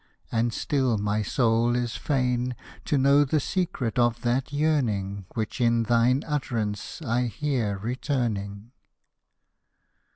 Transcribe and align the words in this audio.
And 0.31 0.51
still 0.51 0.97
my 0.97 1.21
soul 1.21 1.75
is 1.75 1.95
fain 1.95 2.55
To 2.85 2.97
know 2.97 3.23
the 3.23 3.39
secret 3.39 3.99
of 3.99 4.21
that 4.23 4.51
yearning 4.51 5.25
Which 5.35 5.61
in 5.61 5.83
thine 5.83 6.23
utterance 6.25 7.03
I 7.03 7.27
hear 7.27 7.77
returning. 7.77 8.71